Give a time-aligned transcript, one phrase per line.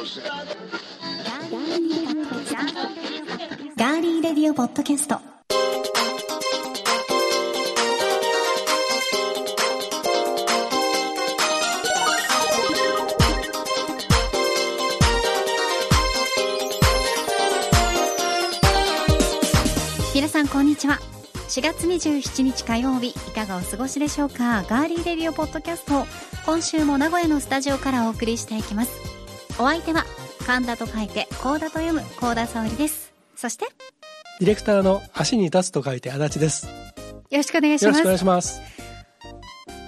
[0.00, 5.20] ガーリーレディオポッドキャスト。
[20.14, 20.98] 皆さんこんにちは。
[21.48, 24.62] 4月27日火曜日いかがお過ごしでしょうか？
[24.62, 26.06] ガーリーレディオポッドキャスト
[26.46, 29.09] 今週も名古屋のスタジオからお送りしていきます。
[29.60, 30.06] お相手は
[30.46, 33.70] 神田と書いて高田と読む高田沙織ですそしてよ
[34.40, 36.66] ディレクターの足に立つと書いて足立です。
[37.30, 38.62] ろしくお願いしよろしくお願ますいします。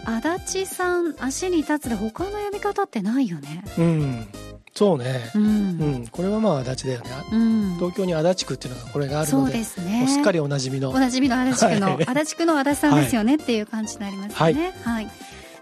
[0.05, 4.29] 足立さん足に立つで他の読み方ってないよねうん。
[4.75, 5.31] そうね。
[5.35, 6.07] ううんん。
[6.09, 7.11] これはまあ足立だよね。
[7.33, 10.99] うん東京に足立区っていうのがこれがあるそうので、ですねすっかりおなじみのお。
[11.01, 14.75] なじみの足立区の、はい足立区の足立さんですよね、っていう感じになりますよね。
[14.85, 15.09] はい。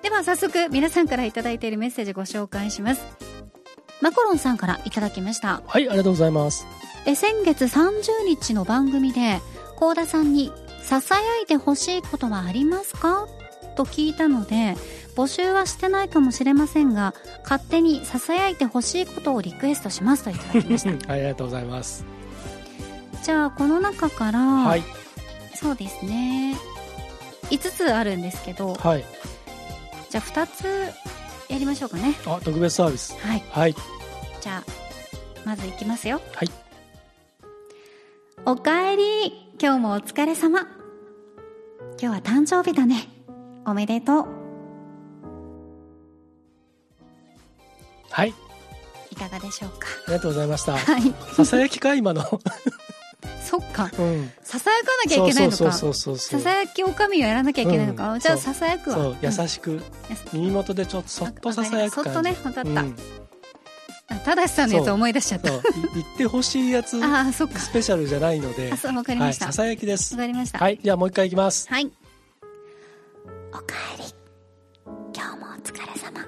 [0.03, 3.03] では早速皆さんからいただいているメッセージご紹介します。
[4.01, 5.63] マコロンさんからいただきました。
[5.67, 6.67] はい、ありがとうございます。
[7.07, 9.41] え先月30日の番組で、
[9.77, 13.27] 高田さんに、ささやいてほしいことはありますか？
[13.77, 14.77] と聞いたので、
[15.17, 20.91] 募集はしてないかもしれませんが、勝手にささやいてほしいことをリクエストしますといただきました。
[21.13, 22.05] はい、ありがとうございます。
[23.23, 24.83] じゃあ、この中から、はい、
[25.55, 26.57] そうですね。
[27.51, 29.05] 5つあるんですけど、はい。
[30.09, 30.93] じゃあ2つ
[31.51, 32.15] やりましょうかね。
[32.27, 33.17] あ、特別サービス。
[33.19, 33.43] はい。
[33.51, 33.75] はい。
[34.41, 34.65] じゃあ、
[35.45, 36.21] まずいきますよ。
[36.33, 36.51] はい。
[38.47, 39.51] おかえり。
[39.61, 40.61] 今日もお疲れ様。
[40.61, 40.69] 今
[41.99, 43.09] 日は誕生日だね。
[43.67, 44.27] おめでとう。
[48.11, 48.35] はい。
[49.11, 49.89] いかがでしょうか。
[50.07, 50.77] ありがとうございました。
[50.79, 51.03] はい。
[51.35, 52.23] ささやきか、今の。
[53.49, 53.91] そっか。
[53.99, 54.31] うん。
[54.43, 55.57] ささやかなきゃいけないのか。
[55.57, 56.41] そうそうそうそうそう。
[56.41, 58.13] ささやきおかみをやらなきゃいけないのか。
[58.13, 59.15] うんじゃあ、ささやくわ。
[59.21, 59.81] 優うんしく、
[60.33, 62.11] 耳元でちょっとそっとささやく感じ。
[62.11, 62.83] そっとね、わかった。
[62.83, 62.97] うん
[64.13, 65.51] あただしさんのやつ思い出しちゃった。
[65.51, 65.63] 言っ
[66.19, 67.61] てほしいやつ、 ああ、そっか。
[67.61, 69.47] スペシャルじゃないのであ、、そう、わかりはい、ました。
[69.47, 70.17] わささやきです。
[70.17, 70.59] かりました。
[70.59, 71.69] はい、じゃあもう一回いきます。
[71.69, 71.89] はい。
[73.53, 73.65] おか
[73.99, 74.05] えり。
[75.15, 76.27] 今日もお疲れ様。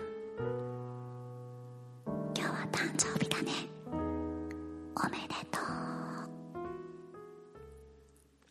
[2.36, 3.50] 今日は誕生日だね。
[3.90, 5.51] おめでとう。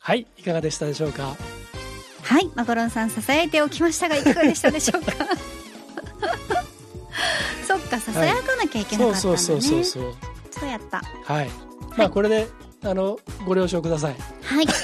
[0.03, 1.35] はい、いかがでしたでしょうか？
[2.23, 5.12] はい、マコロンさん支えておきましたが、いかがでしたでしょうか？
[7.67, 9.38] そっか、ささやかなきゃいけなかったんだね。
[9.38, 10.13] そうそうそうそうそう。
[10.59, 11.01] そうやった。
[11.25, 11.50] はい。
[11.97, 12.47] まあこれで、
[12.84, 14.16] あのご了承ください。
[14.44, 14.67] はい。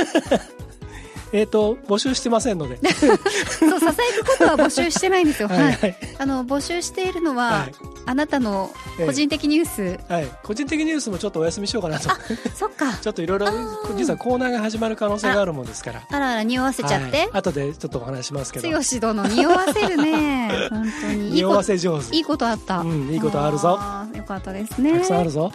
[1.34, 2.78] えっ、と募集してませんので。
[3.59, 5.47] そう、ささやくことは募集してないんですよ。
[5.49, 5.57] はい。
[5.63, 7.73] はいはいあの、募集しているのは、はい
[8.07, 8.72] あなたの
[9.06, 10.00] 個人的ニュース。
[10.12, 10.28] はい。
[10.41, 12.09] 個人的ニュースもちょっとお休みしようかなと。
[12.56, 12.94] そっか。
[13.03, 16.01] ちょっといろいろー実はコーナーが始まる可能性があるもんですから。
[16.09, 17.17] あらあら、匂わせちゃって。
[17.17, 18.69] はい後でちょっとお話しますけど。
[18.69, 22.16] 剛殿匂わせるね 本当にいい匂わせ上手。
[22.16, 25.51] いいことあった、うんいいことあるぞあーよかったですねたくさんあるぞ。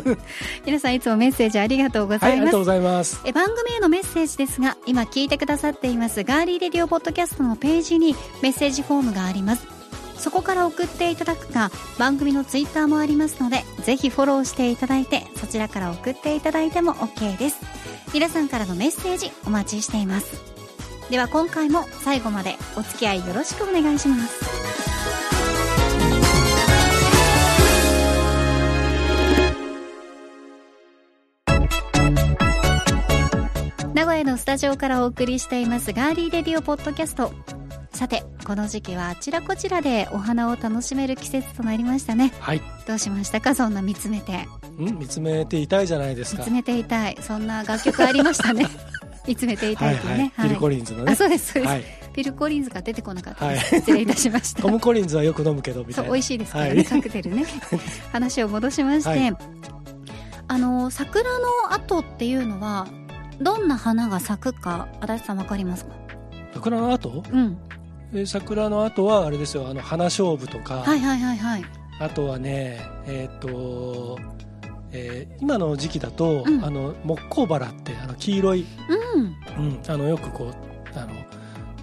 [0.66, 3.20] 皆さんいつもメッセージありがとうござはい、あいます、りがとうございます。
[3.24, 9.75] え番組へのメッセージですが今聞いてくださっていますガーリーレディオポッドキャストのページにメッセージフォームがあります
[10.26, 11.70] そこから送っていただくか
[12.00, 17.60] 番組のツイッターもありますのでぜひフォローしていただいてそちらから送っていただいても OK です。
[18.12, 20.34] 皆さんからのメッセージお待ちしています。
[21.10, 24.44] では今回も最後までお付き合いよろしくお願いします。
[33.94, 37.55] 名古屋のスタジオからお送りしていますガーリーレディオポッドキャスト。
[37.96, 42.32] さてこの時期はあちらこちらでお花を楽しめる季節となりましたね。
[42.40, 42.60] はい。
[42.86, 43.54] どうしましたか？
[43.54, 44.46] そんな見つめて。
[44.78, 46.42] うん、見つめていたいじゃないですか。
[46.42, 47.16] 見つめていたい。
[47.22, 48.66] そんな楽曲ありましたね。
[49.26, 50.14] 見つめていたはいいはいとい。
[50.14, 50.32] うね。
[50.36, 51.12] フィルコリンズのね。
[51.12, 51.82] あそうですそうです、はい。
[51.82, 53.48] フィル・コリンズが出てこなかった。
[53.48, 53.80] です、はい。
[53.80, 54.62] 失礼いたしました。
[54.62, 56.08] トムコリンズはよく飲むけどみたいうな。
[56.08, 56.84] そ美味しいですからね、はい。
[56.84, 57.46] カクテルね。
[58.12, 59.36] 話を戻しまして、はい。
[60.48, 62.86] あの桜の後っていうのは
[63.40, 65.92] どんな花が咲くか足立さんわかりますか？
[66.52, 67.24] 桜の後？
[67.32, 67.58] うん
[68.14, 69.68] え桜の後はあれですよ。
[69.68, 70.76] あの花勝負とか。
[70.76, 71.64] はいはいはいはい。
[71.98, 74.18] あとはね、えっ、と、
[74.92, 76.64] えー今の時期だと、うん。
[76.64, 78.66] あの木工バラってあの黄色い、
[79.16, 79.66] うん。
[79.66, 81.12] うん、あのよくこうあの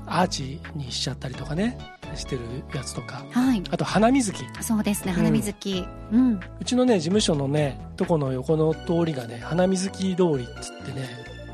[0.06, 1.78] アーチにしちゃったりとかね
[2.16, 2.42] してる
[2.74, 3.64] やつとか、はい。
[3.70, 4.44] あと花水木。
[4.62, 5.86] そうですねうん花水木。
[6.12, 11.10] うん、うちのね事務所のねとこの横の通りがね花水木通りっつってね、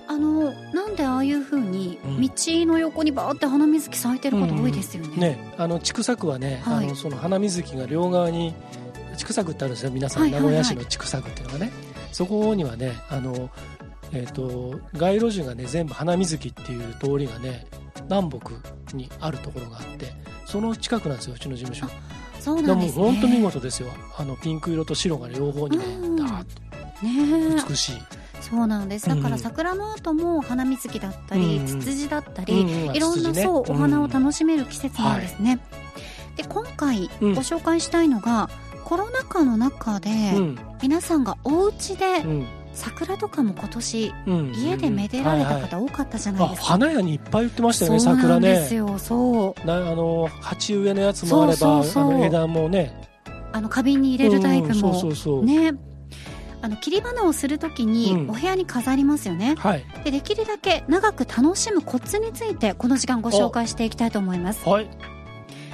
[0.10, 2.22] あのなんでああいう風にうん。
[2.22, 6.86] 道の横にバーって花水木咲いてること多いですよね、ねあの筑作はね、はい。
[6.88, 8.56] あのその花水木が両側に
[9.16, 10.52] 筑作ってあるんですよ皆さん、はいはいはい。
[10.52, 11.72] 名古屋市の筑作っていうのがね。
[12.12, 13.50] そこにはねあの
[14.12, 17.68] えー、と街路樹がね全部花水木っていう通りがね
[18.06, 20.08] 南北にあるところがあって
[20.48, 21.88] その近くなんですようちの事務所。
[22.40, 23.04] そうなんですね。
[23.04, 23.90] 本当見事ですよ。
[24.18, 26.16] あのピンク色と白が両方にねうん。
[26.16, 26.70] ダーッと。
[27.70, 28.02] 美しい、
[28.42, 29.08] そうなんです。
[29.10, 34.10] だからうん桜の後も花水木だったり、うんツツジだったり、いろんな、そうお花をうん。
[34.10, 35.60] 楽しめる季節なんですね、
[36.36, 37.34] で今回ごうん。
[37.38, 38.50] 紹介したいのが、
[38.86, 40.60] コロナ禍の中で、うん。
[40.82, 42.46] 皆さんがお家でうん。
[42.72, 48.98] 桜とかも今年うん、家でめでられた方多かったじゃないあですか、花屋にいっぱい売ってましたよねそうな桜んですねよ。
[48.98, 49.68] そう。
[49.68, 51.84] なあの鉢植えのやつもあれば
[52.26, 53.10] 枝もね。
[53.52, 54.94] あの花瓶に入れるタイプも、
[55.44, 55.74] ね
[56.62, 58.30] あの切り花をするときにうん。
[58.30, 59.86] お部屋に飾りますよね、はい。
[60.04, 64.68] でできるだけ長く楽しむコツについてこの時間ご紹介していきたいと思います。
[64.68, 64.90] はい、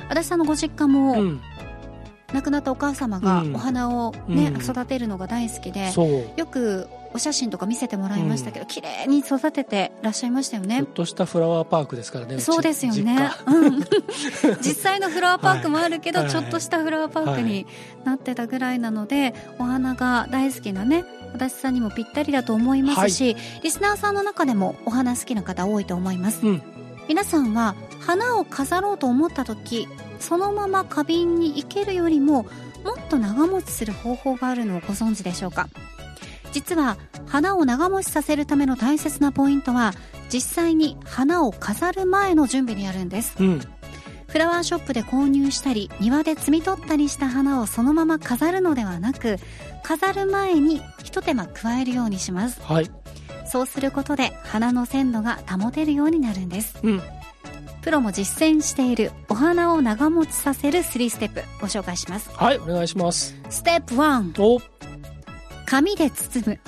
[0.10, 1.42] 足立さんのご実家も、うん、
[2.34, 3.56] 亡くなったお母様がうん。
[3.56, 4.62] お花をね、うん。
[4.62, 5.92] 育てるのが大好きで
[6.38, 13.30] よくお写真とか見せてもらいましたけど、綺麗に育ててらっしゃいましたよねちょっとしたフラワーパークですからねちそうですよね。
[13.46, 13.80] うん。
[14.62, 17.66] 実際のフラワーパークもあるけど、はいちょっとしたフラワーパークに
[18.04, 21.06] なってたぐらいなので、お花が大好きなね、
[21.36, 26.46] 足立さんにもぴったりだと思いますし、リスナーさんの中でもお花好きな方多いと思います。
[26.46, 26.62] うん
[27.08, 29.88] 皆さんは花を飾ろうと思った時、
[30.20, 32.48] そのまま花瓶に生けるよりも、
[32.84, 35.70] もっと長持ちする方法があるのをご存知でしょうか？
[36.56, 36.96] 実は
[37.28, 39.92] 花を長持ちさせるための大切なポイントは
[40.32, 43.36] 実際に花を飾る前の準備にあるんです。
[43.42, 43.62] うん。
[44.30, 49.36] フラワーショップで購入したり庭で摘み取ったりした花をそのまま飾るのではなく
[49.84, 52.62] 飾る前に一手間加えるようにします。
[52.64, 52.90] はい。
[53.46, 56.78] そうすることで花の鮮度が保てるようになるんです。
[56.84, 57.02] うん。
[57.82, 62.30] プロも実践しているお花を長持ちさせる3ステップご紹介します。
[62.32, 63.36] はいお願いします。
[63.50, 64.75] ステップ1お
[65.66, 66.60] 紙で包む。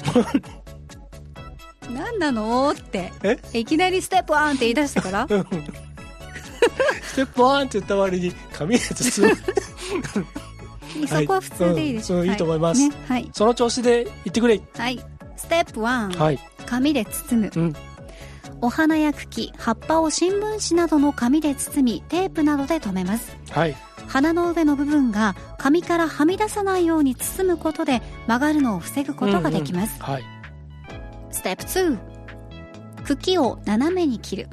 [1.93, 3.11] 何なのって。
[3.23, 3.37] え？
[3.53, 5.27] いきなりステップ1って言い出してから。
[5.29, 5.47] うん。
[7.03, 9.35] ステップワンって言った割に紙で包む。
[11.07, 12.21] そこは普通でいいでしょうん。
[12.21, 12.87] うんいいと思います。
[12.87, 12.95] ね。
[13.07, 14.61] はい、その調子で言ってくれ。
[14.77, 14.99] はい、
[15.35, 16.39] ステップ1、はい。
[16.65, 17.75] 紙で包む、うん。
[18.61, 23.37] お花や茎葉っぱを新聞紙などの紙で包みテープなどで留めます。
[23.51, 23.75] はい
[24.07, 30.23] 花の上の部分が紙からはみ出さないように包むことで曲がるのを防ぐことができます、はい
[31.37, 31.99] ステップ2
[33.05, 34.47] 茎を斜めに切る。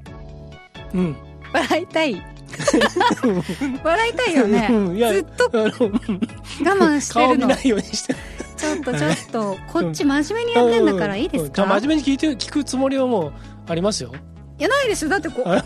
[0.93, 1.17] うん。
[1.53, 2.15] 笑いたい。
[3.83, 4.69] 笑いたいよね。
[4.71, 4.97] うん。
[4.97, 7.49] いやずっと我慢してるの。
[7.49, 8.15] 顔見ないようにして。
[8.57, 11.53] ちょっとちょっとこっち真面目にやってんだからいいですうん。
[11.53, 13.33] じゃあか真面目に聞いて聞くつもりはもう
[13.67, 14.13] ありますよ。
[14.59, 15.11] いやないですよ。
[15.11, 15.65] だってこうあ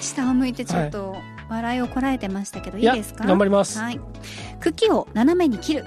[0.00, 1.16] 下を向いてちょっと
[1.48, 3.24] 笑いをこらえてましたけどいいやですか？
[3.26, 3.78] 頑張ります。
[3.78, 4.00] はい。
[4.60, 5.84] 茎を斜めに切る。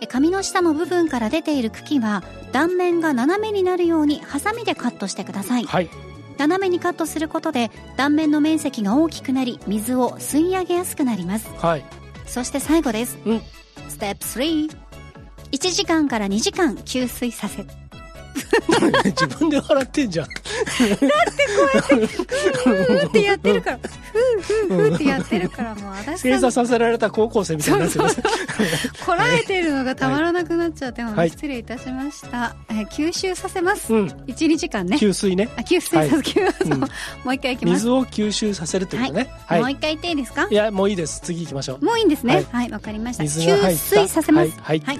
[0.00, 2.22] え紙の下の部分から出ている茎は
[2.52, 5.64] 断面が斜めになるようにハサミでカットしてください。
[5.64, 5.88] はい。
[6.38, 11.48] 斜めにカットすることで断面の面積が大きくなり水を吸い上げやすくなります。
[11.58, 11.84] はい。
[12.26, 13.42] そして最後です、うん。
[13.88, 14.26] ステップ
[15.56, 17.62] 31時間から2時間吸水させ。
[17.62, 17.68] る
[19.06, 20.26] 自分で笑ってんじゃん。
[20.66, 23.78] ふーってやってるから
[24.16, 28.22] ふーふーふーってやってるからもう足正座させられた高校生みたいになってます。
[29.04, 31.30] こらえてるのがたまらなくなっちゃって、はい。
[31.30, 34.06] 失礼いたしました、えー吸収させます、うん。
[34.06, 34.98] 12時間ね。
[34.98, 35.48] 給水ね。
[35.56, 36.78] あ吸水させ、はい。
[37.24, 37.74] もう一回いきます。
[37.74, 39.28] 水を吸収させるってことね。
[39.46, 39.60] はい。
[39.60, 40.46] もう一回言っていいですか？
[40.50, 41.20] いやもういいです。
[41.22, 41.84] 次行きましょう。
[41.84, 42.34] もういいんですね。
[42.34, 42.46] はい。
[42.52, 43.22] はいわ、かりました。
[43.24, 43.82] 水が入った。
[43.82, 44.52] 吸水させます。
[44.62, 44.82] はい。
[44.84, 44.98] はい。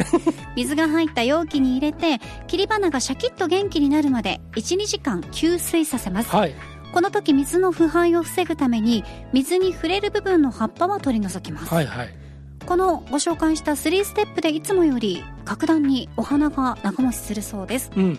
[0.57, 6.31] 水が入った容器に入れて切り花がシャキッと元気になるまで12時間吸水させます。
[6.31, 6.55] はい
[6.93, 12.09] この時水の腐敗を防ぐために水に触れる部分の葉っぱは取り除きます、はいはい。
[12.67, 17.91] このご紹介した3ステップでいつもより格段にお花が長持ちするそうです。
[17.97, 18.19] うん。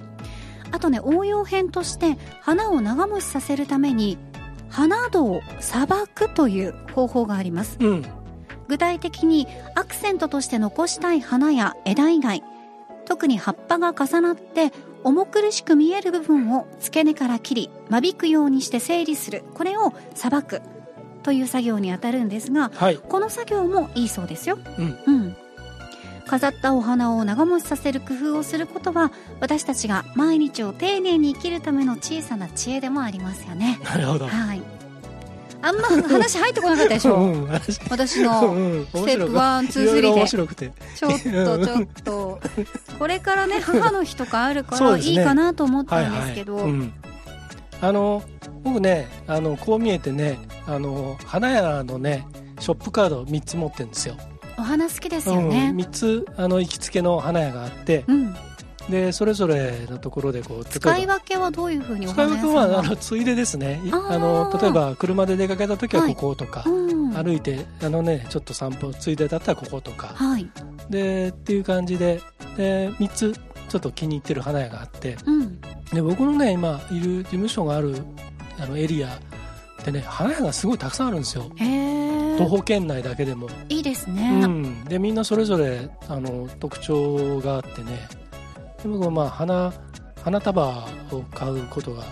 [0.72, 4.18] あとね応用編として花を長持ちさせるために
[4.70, 7.78] 花戸をさばくという方法があります。
[7.80, 8.06] うん。
[8.68, 12.44] 具体的にアクセントとして残したい花や枝以外
[13.06, 14.72] 特に葉っぱが重なって
[15.04, 19.44] 重苦しく見える部分を付け根から切り間引くようにして整理する。
[19.54, 20.62] これをさばく
[21.24, 22.98] という作業にあたるんですがはい。
[22.98, 24.58] この作業もいいそうですよ。
[24.78, 25.00] うん。
[25.06, 25.36] うん。
[26.26, 33.80] 飾ったお花を長持ちさせる工夫をすることは私たちが毎日を丁寧に生きるための小さな知恵でもありますよね。
[33.84, 34.28] なるほど。
[34.28, 34.77] はい
[35.62, 37.16] あんま話入ってこなかったでしょ？
[37.16, 40.28] うん私私のうんステップ1、2、いろいろ3面で。
[40.28, 41.20] 白くてちょっと、
[41.66, 42.40] ちょっと。
[43.00, 46.56] これからね、 母の日とかあるから、いいかなと思ったんですけど。
[46.58, 46.94] うん
[47.80, 48.24] あの
[48.64, 52.26] 僕ねあのこう見えてねあの花屋のね
[52.60, 54.16] ショップカード3つ持ってるんですよ
[54.58, 55.72] お花好きですようん、ね。
[55.76, 58.36] 3つあの行きつけの花屋があってうん。
[58.90, 63.82] でそれぞれのところでこう使い分けはどういうふうにお使い分けははあのついでですね。
[63.84, 67.12] いあの例えば車で出かけた時はこことか、うん。
[67.12, 70.08] 歩いてあのねちょっと散歩ついでだったらこことか。
[70.08, 70.50] はい。
[70.90, 72.22] でっていう感じで
[72.56, 73.34] で3つ
[73.70, 75.18] ちょっと気に入ってる花屋があって。
[75.26, 75.60] うん。
[75.92, 77.96] で僕のね今いる事務所がある
[78.60, 79.20] あのエリア
[79.84, 81.52] でね花屋がすごいたくさんあるんですよ。
[82.38, 88.08] 徒歩圏内だけでも、いいですうね、ん、でみんなそれぞれあの特徴があってね
[88.84, 89.74] で僕はまあ花
[90.24, 92.04] 花束を買うことが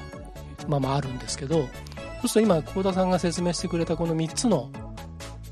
[0.68, 1.68] まあまああるんですけどそ
[2.24, 4.72] うすると今幸田さんが説明してくれたこの3つの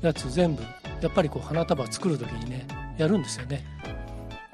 [0.00, 0.62] やつ全部
[1.00, 2.66] やっぱりこう花束作る時にね
[2.98, 3.64] やるんですよね。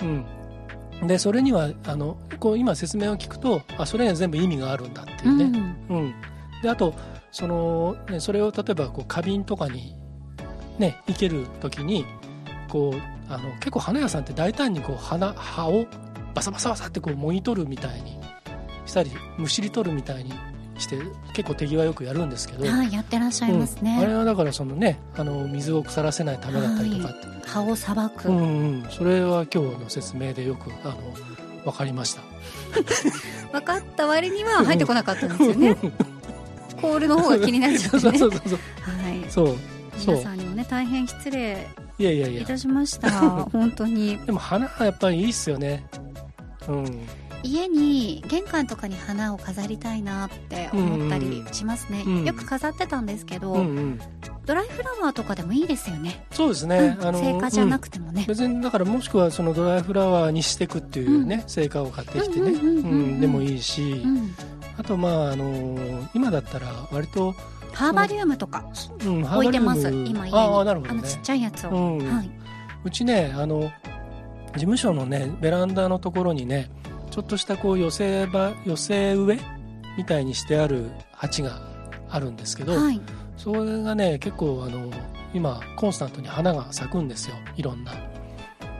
[0.03, 5.45] うん、でそれにはあのこう今説明を聞くとあそれには全部意味があるんだっていうね。
[5.89, 6.15] うんうん、
[6.63, 6.95] であと
[7.31, 9.95] その、ね、それを例えばこう花瓶とかに、
[10.79, 12.05] ね、生ける時に
[12.69, 15.87] こうあの結構花屋さんって大胆にこう花葉を
[16.35, 18.21] バサバサバサってこうもぎ取るみたいに
[18.87, 20.33] したりむしり取るみたいに
[20.79, 20.99] して
[21.35, 23.89] 結構手際よくやるんですけど、はいやってらっしゃいますうん。
[23.89, 27.13] あれね、はだからそのねあの水を腐らせないためだったりとか。
[27.13, 30.97] って、葉をさばく、うんうん、それは今日の説明でよくあの
[31.65, 32.23] 分かりました。
[33.53, 35.77] 分かった割には入ってこなかったんですよね。
[36.81, 38.19] コールの方が気になっちゃそうってね。
[38.19, 38.59] そうそうそう。
[39.03, 39.31] はい。
[39.31, 39.57] そう。
[39.99, 40.17] そう。
[40.17, 41.69] 皆さんにもね大変失礼
[41.99, 42.43] いやいやいや。
[42.43, 43.11] いたしました。
[43.11, 44.19] 本当に。
[44.25, 45.85] でも花はやっぱりいいっすよね。
[46.69, 47.09] うん。
[47.43, 54.01] 家に玄関とかに花を飾りたいなって思ったりしますね、うんよく飾ってたんですけど、うんうん。
[54.45, 56.27] ドライフラワーとかでもいいですよね。
[56.33, 56.99] そうですね。
[57.01, 57.15] うん。
[57.15, 58.23] 成果じゃなくてもね。
[58.23, 62.85] うん、別にだからもしくはそのドライフラワーにしていくっていうね、成果を買ってきてね、うんうんうんうん。
[62.85, 62.93] うん。
[62.93, 64.35] うんでもいいし、うん。
[64.77, 67.35] あとまああの今だったら割と、
[67.73, 68.65] ハーバリウムとか
[69.05, 69.91] うん、置いてます。
[69.91, 70.37] 今家に。
[70.37, 70.75] あね。
[70.75, 72.17] のちっちゃいやつを、うん。
[72.17, 72.31] はい、
[72.85, 73.71] うちねあの
[74.55, 76.71] 事務所のねベランダのところにね
[77.11, 79.41] ちょっとしたこう寄せ場寄せ植え
[79.97, 81.61] みたいにしてある鉢が
[82.09, 83.01] あるんですけど、はい、
[83.37, 84.91] それがね結構あの
[85.35, 87.37] 今コンスタントに花が咲くんですよ。
[87.57, 87.93] いろんな。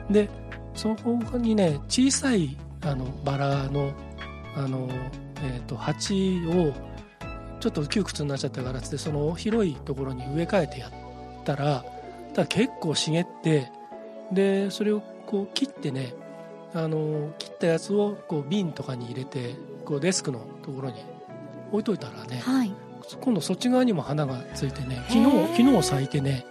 [0.09, 0.29] で
[0.73, 3.93] そこにね小さいあのバラの
[4.55, 4.89] あの、
[5.43, 6.73] えー、と鉢を
[7.59, 10.91] ちょっと窮屈になっちゃったからっつってその広いところに植え替えてやっ
[11.45, 11.85] たら
[12.33, 13.71] ただ結構茂って
[14.31, 15.01] でそれを
[15.31, 16.13] こう切ってね
[16.73, 21.03] あの切ったやつをこう瓶とかに入れてこうデスクのところに
[21.71, 22.73] 置いといたらねはい、
[23.21, 26.45] 今度そっち側にも花がついてね昨日昨日咲いてね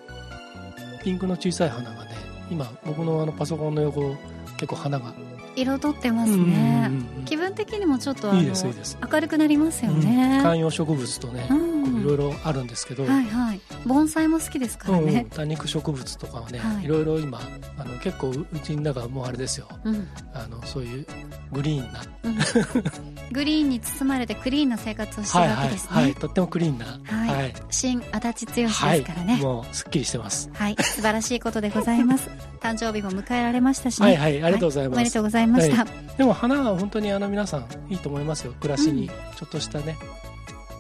[1.05, 2.11] ピンクの小さい花がね
[2.51, 4.17] 今僕のあのパソコンの横
[4.57, 5.15] 結構花が。
[5.57, 8.99] 彩ってますね、うんうんうん気分的にもちょっといいですいいです。
[9.01, 10.01] 明るくなりますようん。
[10.01, 11.47] ね、観葉植物とね。
[11.49, 13.61] うんいろいろあるんですけど、はいはい。
[13.87, 15.13] 盆栽も好きですからうんうん。
[15.13, 16.85] ね、多肉植物とかはね、はい。
[16.85, 17.41] い、ろいろ今
[17.79, 19.69] あの結構ううちの中もうあれですよ。
[19.85, 20.07] うん。
[20.33, 21.07] あのそういう
[21.53, 22.03] グリーンな。
[22.23, 22.39] うん。
[23.33, 26.87] グリーンに包まれてクリーンな生活をしてはいはいるわけですね、はいとってもクリーンな。
[27.05, 27.37] はい。
[27.37, 30.51] はい、新足立剛ですはいからね、もうすっきりしてます。
[30.53, 32.29] はい、素晴らしいことでございます。
[32.61, 34.09] 誕生日も迎えられましたしね。
[34.09, 34.43] はいはい。
[34.45, 34.97] ありがとうございます。
[34.97, 35.87] おめでとうございました。
[36.17, 38.55] でも花は本当にあの皆さんいいと思いますよ。
[38.61, 39.97] 暮らしにちょっとしたね、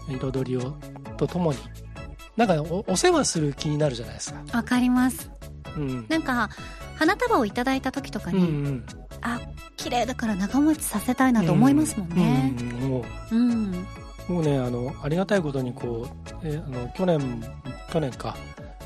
[0.09, 0.75] 彩りを
[1.21, 1.59] とともに。
[2.37, 5.31] なんかおお世話する気になるじゃないですか、わかります。
[5.77, 6.49] うん、なんか、
[6.97, 8.85] 花束をいただいた時とかうんうに、ん。
[9.21, 9.41] あ、
[9.77, 12.55] 綺麗だから長持ちさせたいなと思いますもんね。
[12.59, 13.37] うんうんもう。
[13.37, 13.87] うん。
[14.29, 17.43] もうねあのありがたいことにこうえあの去年
[17.93, 18.37] 去年か。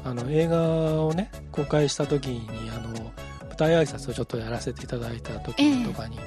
[0.06, 6.18] あの映画をね公開した時にあの舞台挨拶をちょっとやらせていただいた時とかに、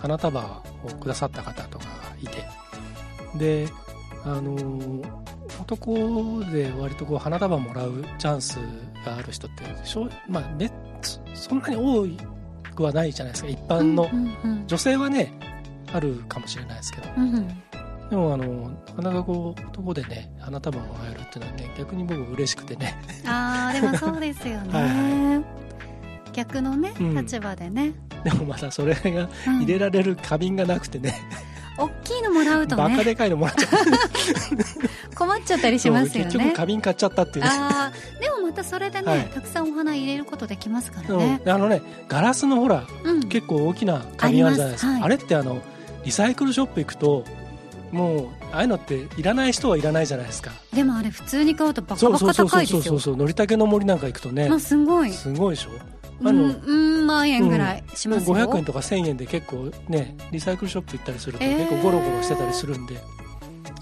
[0.00, 2.44] 花束をくださった方とかがいて。
[3.36, 3.68] で
[4.24, 5.02] あの
[5.66, 8.56] 男で割とこう花束もらうチャンス
[9.04, 10.70] がある人ってしょうまあめ
[11.34, 12.06] そんなに多
[12.74, 13.48] くはないじゃないですか。
[13.50, 14.08] 一般の、
[14.66, 15.32] 女性はね
[15.92, 17.08] あるかもしれないですけど。
[17.16, 17.48] うんうん。
[18.10, 22.96] でもあのなかなかこう男でね花束もらえるっていうのはね逆に僕嬉しくてね。
[23.26, 24.70] あー、でもそうですよね。
[24.72, 25.42] は
[26.32, 26.32] い。
[26.32, 27.14] 逆のね、うん。
[27.16, 27.92] 立場でね。
[28.22, 29.62] でもまだそれがうん。
[29.62, 31.14] 入れられる花瓶がなくてね、
[31.78, 36.52] 大きいのもらうとね、バカでかいのもらっちゃった困っちゃったりしますよ結局ね。
[36.54, 37.50] 花瓶買っちゃったっていうね。
[37.52, 39.28] あーでもまたそれでね、はい。
[39.28, 41.40] たくさんお花入れることできますからね。
[41.44, 41.48] う。
[41.48, 43.28] んあのねガラスのほらうん。
[43.28, 44.92] 結構大きな花瓶あるじゃないですか。
[44.92, 45.10] はい。
[45.10, 45.60] れってあの
[46.04, 47.24] リサイクルショップ行くと
[47.92, 50.52] もうああいうのっていらない人はいらないじゃないですか。
[50.72, 54.48] でもあれ普通に買うとバカバカそうそうそう高いですよそうそうそうのりたけの森なんか行くとね。
[54.48, 55.12] まあすごい。
[55.12, 55.70] すごいでしょ。
[55.70, 61.58] うんあのうん万円ぐらいしますよ、500円とか1000円で結構ねリサイクルショップ行ったりするとえー。
[61.58, 62.96] 結構ゴロゴロしてたりするんで、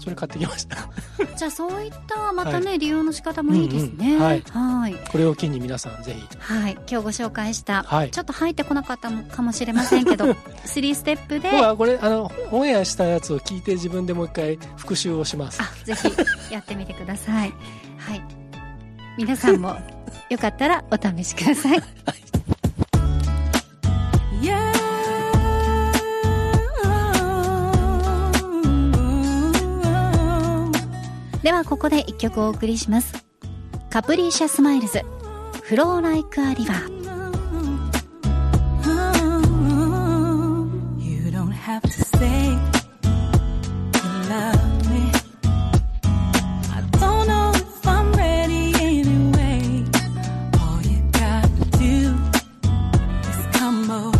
[0.05, 0.87] それ買ってきました。
[1.35, 6.37] じゃあそういったまたね、はい、利用の仕方もいいですね、うんうん、はい、はい、これを機に皆さんぜひ。
[6.37, 6.73] はい。
[6.73, 10.25] 今日ご紹介した、はい、ちょっと入ってこなかったかもしれませんけど
[10.65, 11.49] 3ステップで。
[11.49, 15.61] はこれあのオンエアしたやつを聞いて自分でもう一回復習をします。
[15.61, 17.53] あぜひやってみてください。
[17.97, 18.21] はい。
[19.17, 19.75] 皆さんも
[20.29, 21.81] よかったらお試しください、
[31.43, 33.25] ではここで一曲お送りします
[33.91, 35.03] カプリーシャスマイルズ
[35.61, 36.95] フローライクアリバー
[40.97, 42.57] You don't have to say
[53.65, 54.14] ズミ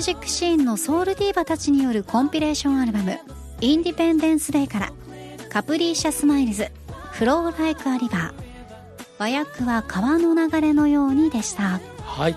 [0.00, 3.18] ュージックシーンのソウルディーバたちによるコンピレーションアルバム
[3.60, 4.92] 「インディペンデンス・デイ」から
[5.50, 6.72] カプリーシャ・スマイルズ
[7.12, 8.32] 「Flow Like a River」
[9.20, 11.80] 和訳は川の流れのようにでした。
[12.02, 12.36] はい。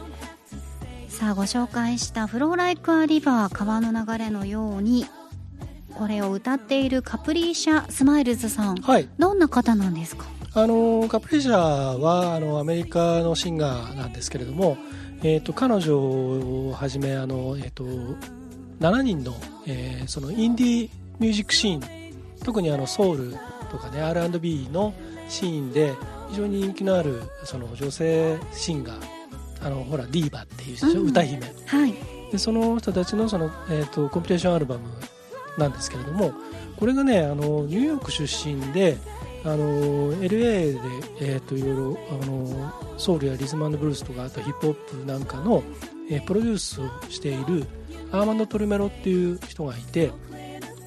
[1.07, 5.05] さあご紹介した「フロー・ライク・ア・リバー」川の流れのように
[5.95, 10.25] これを歌っているカプリーシャ・スマイルズさん、はい、どんな方なんですか？
[10.53, 14.75] あのカプリーシャはあのアメリカのシンガーなんですけれども
[15.25, 17.85] えーと、彼女をはじめあの、えーと、
[18.81, 19.33] 7人の,、
[19.65, 21.81] えー、そのインディーミュージックシーン
[22.43, 23.35] 特にあのソウル
[23.71, 24.93] とかね R&B の
[25.29, 25.93] シーンで
[26.29, 31.93] 非常に人気のあるその女性シンガーあのほらディーバっていうでしょ、うん、歌姫、はい、
[32.31, 34.89] でその人たちのその、えーと、コンピレーションアルバム
[35.57, 36.33] なんですけれども
[36.75, 38.97] これがねあのニューヨーク出身で
[39.45, 40.79] あの LA で、
[41.19, 45.63] えーと、いろいろあのソウルやリズムブルースとかあとヒップホップなんかの、
[46.09, 47.67] えー、プロデュースをしている
[48.11, 50.11] アーマンド・トルメロっていう人がいて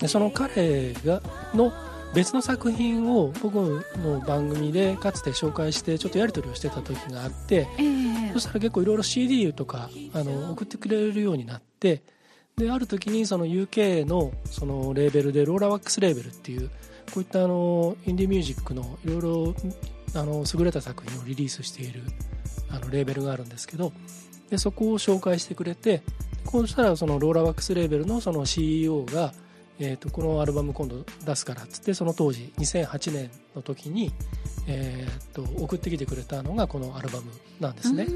[0.00, 1.22] でその彼が
[1.54, 1.72] の
[2.14, 3.56] 別の作品を僕
[3.98, 12.02] の番組でかつて紹介してちょっとやり取りをしてた時があって、えー、そしたら結構いろいろ CD とかあの送ってくれるようになって
[12.56, 16.70] である時にその UK のそのレーベルでローラワックスレーベルっていう
[17.12, 19.54] こういったあのインディミュージックのいろいろ
[20.14, 22.02] あの優れた作品をリリースしている
[22.70, 23.92] あのレーベルがあるんですけど
[24.50, 26.02] でそこを紹介してくれて
[26.44, 29.32] こうしたらそのローラワックスレーベルのその CEO が、
[29.78, 34.12] えー、とこのアルバム今度出すからっつってその当時2008年の時に、
[34.66, 38.06] えー、と送ってきてくれたのがこのアルバムなんですね。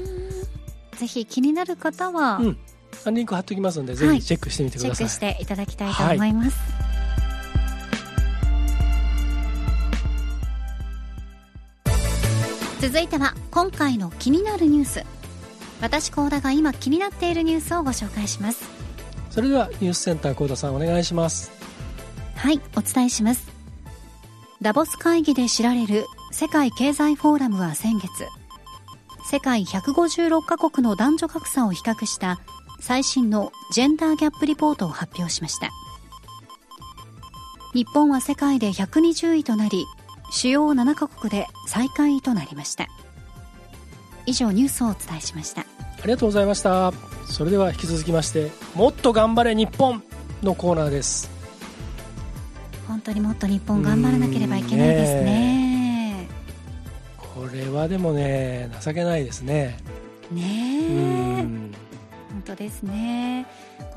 [0.97, 4.95] ぜひ気になる方は、うん、リンク貼っておきますので、ぜひチェックしてみてください。
[4.97, 6.57] チェックしていただきたいと思います。
[6.57, 6.90] はい
[12.81, 15.05] 続いては今回の気になるニュース。
[15.81, 18.67] 私高田が今気になっているニュースをご紹介します。
[19.29, 21.51] それではニュースセンター高田さんお願いします。
[22.33, 23.47] はいお伝えします。
[24.63, 28.09] ダボス会議で知られる世界経済フォーラムは先月
[29.29, 32.41] 世界156カ国の男女格差を比較した
[32.79, 35.69] 最新のジェンダーギャップリポートを発表しました。
[37.75, 39.85] 日本は世界で120位となり
[40.31, 42.87] 主要7カ国で最下位となりました。
[44.25, 45.61] 以上ニュースをお伝えしました。
[45.61, 45.65] あ
[46.05, 46.93] りがとうございました。
[47.25, 50.01] それでは引き続きましてもっと頑張れ日本
[50.41, 51.29] のコーナーです。
[52.87, 56.29] 本当にもっと日本頑張らなければいけないですね。
[57.17, 59.79] これはでもね情けないですね。
[60.31, 61.43] ねえ。
[61.43, 63.47] 本当ですね。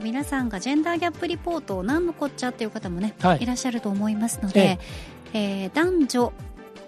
[0.01, 6.33] 皆さんがジェンダーギャップリポートを何のこっちゃっていう方もね、はい、いらっしゃると思いますので、ええー、男女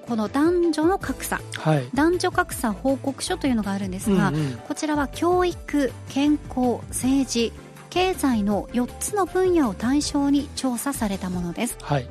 [0.07, 7.53] この男女の格差、はい、男女格差報告書というのがあるんですが、うんうん、こちらは教育、健康、政治、
[7.91, 12.09] 経済の4つの分野を対象に調査されたものです、はい、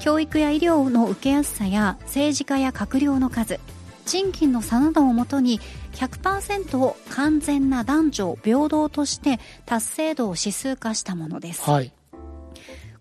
[0.00, 3.60] 教育や医療の受けやすさや政治家や閣僚の数
[4.06, 5.60] 賃金の差などをもとに
[5.94, 11.92] 100%を完全な男女平等として達成度を指数化したものです、はい、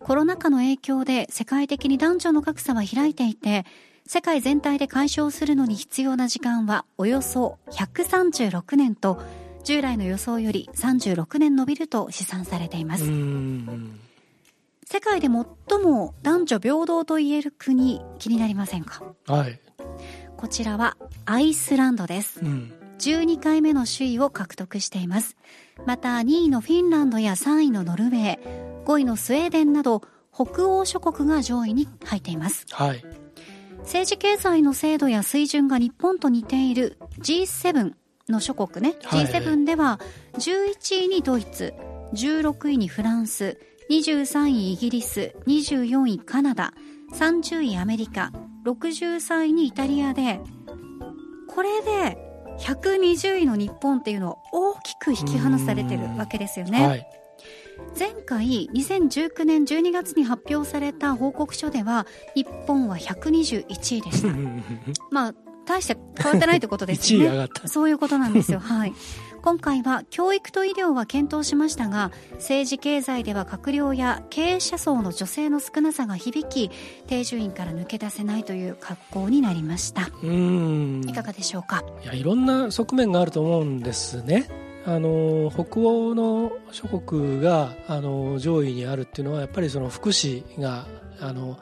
[0.05, 3.65] コロナ禍の影響で世界的に男女の格差は開いていて
[4.05, 9.19] 世界全体で解消するのに必要な時間はおよそ136年と
[9.63, 13.05] 従来の予想より36年延びると試算されています。
[14.85, 15.31] 世界で最
[15.83, 19.03] も男女平等と言える国気になりませんか？
[19.25, 19.59] はい。
[20.37, 25.35] こちらはアイスランドです、うん、12回目の首位を獲得しています。
[25.87, 30.01] また2位のフィンランドや3位のノルウェー5位のスウェーデンなど
[30.33, 33.03] 北欧諸国が上位に入っています、はい、
[33.79, 37.93] 政治経済の制度や水準が日本と似ている G7
[38.29, 39.99] の諸国ね、はい、G7 では
[40.33, 41.73] 11位にドイツ
[42.13, 46.73] 16位にフランス23位イギリス24位カナダ
[47.13, 48.31] 30位アメリカ
[48.65, 50.39] 63位にイタリアで
[51.47, 52.17] これで
[52.59, 56.87] 120位の日本っていうのは大きく引き離されてるわけですよね。
[56.87, 57.24] はい
[57.97, 62.05] 前回2019年12月に発表された報告書では
[62.35, 64.29] 日本は121位でした。
[65.11, 65.33] まあ
[65.65, 67.47] 大して変わってないってことですよね。
[67.65, 68.59] そういうことなんですよ。
[68.59, 68.93] はい。
[69.41, 76.71] 今回は教育と医療は検討しましたが政治経済では閣僚や経営者層の女性の少なさが響き
[77.05, 80.09] 定住院から抜け出せないという格好になりました。
[80.23, 81.01] うん。
[81.07, 81.83] いかがでしょうか？
[82.03, 84.47] いやいろんな側面があると思うんですね
[84.87, 90.85] あの北欧の諸国があの上位にあるっていうのはやっぱりその福祉が
[91.19, 91.57] あの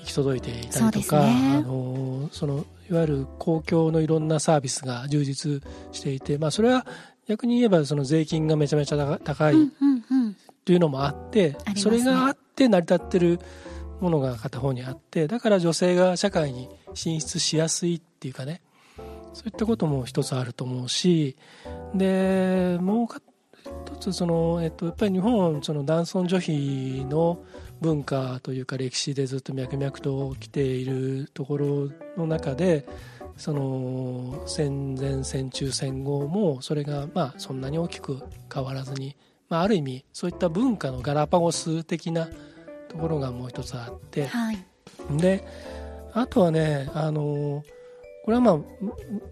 [0.00, 6.86] 行き届いていたりとか、ね、あのそのいわゆる公共のいろんなサービスが充実していて、まあ、それは
[7.28, 9.54] 逆に言えばその税金がめちゃめちゃ高い
[10.64, 13.38] というのもあって、それがあって成り立ってる
[14.00, 18.60] ものが片方にあってだから女性が社会に進出しやすいっていうかね
[19.32, 21.36] そういったことも一つあると思うし
[21.94, 27.42] でもう一つその、えっと、やっぱり日本その男尊女卑の
[27.80, 32.86] 文化というか歴史でずっと脈々と来ているところの中で
[33.36, 39.16] その戦前戦中戦後もそれがまあそんなに大きく変わらずに、
[39.48, 42.28] まあ、ある意味そういった文化のガラパゴス的な
[42.88, 44.58] ところがもう一つあって、はい、
[45.16, 45.44] で
[46.12, 47.64] あとはねあの
[48.24, 48.58] これはまあ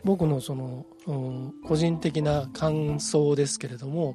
[0.05, 0.85] 僕のその、
[1.64, 4.14] 個人的な感想ですけれども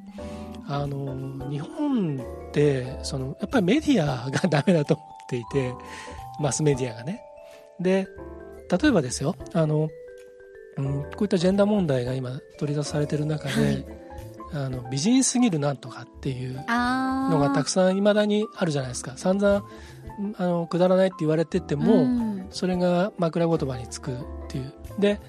[0.67, 5.73] あの日本ってそのやっぱりメディアがダメだと思っていて
[6.39, 7.21] マスメディアがね。
[7.79, 8.07] で
[8.69, 9.89] 例えばですよあの、
[10.77, 13.85] うん、こういったジェンダー問題が今取り出されてる中で、はい、
[14.53, 19.17] あの美人すぎるなんとかっていうのがたくさんいまだにあるじゃないですか。
[19.17, 19.65] 散々
[20.37, 24.15] あのくだらないって言われてても、うん、それが枕言葉につくっ
[24.47, 24.73] ていう。
[24.97, 25.19] で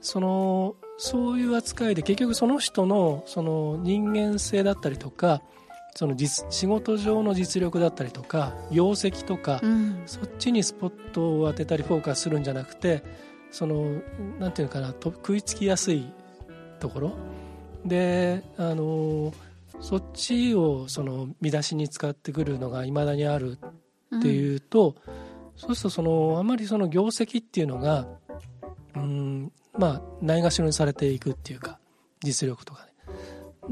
[0.00, 5.42] そのそういう扱いで結局その人のその人間性だったりとか
[5.96, 13.02] その実仕事上の実力だったりとか業績とか、うん、そっちにスポットを当てたりフォーカスするんじゃなくて
[13.50, 14.00] その
[14.38, 16.06] なんていうかなと食いつきやすい
[16.78, 17.12] ところ。
[17.84, 19.34] であの
[19.80, 23.58] そっちをその見出しに使ってくるのがいまだにある
[24.16, 25.12] っていうと、うん、
[25.58, 28.06] そうするとそのあまりその業績っていうのが
[28.96, 31.78] うんまあないがしろにされていくっていうか
[32.22, 32.88] 実力とかね。